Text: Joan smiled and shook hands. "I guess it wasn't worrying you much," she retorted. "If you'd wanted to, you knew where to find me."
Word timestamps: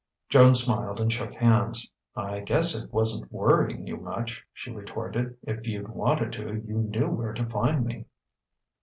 Joan 0.29 0.55
smiled 0.55 0.99
and 0.99 1.13
shook 1.13 1.35
hands. 1.35 1.87
"I 2.15 2.39
guess 2.39 2.73
it 2.73 2.91
wasn't 2.91 3.31
worrying 3.31 3.85
you 3.85 3.97
much," 3.97 4.43
she 4.51 4.71
retorted. 4.71 5.37
"If 5.43 5.67
you'd 5.67 5.89
wanted 5.89 6.33
to, 6.33 6.55
you 6.65 6.77
knew 6.79 7.07
where 7.07 7.33
to 7.33 7.45
find 7.45 7.85
me." 7.85 8.07